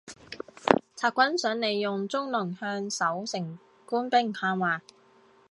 [0.95, 4.81] 贼军想利用宗龙向守城官兵喊话。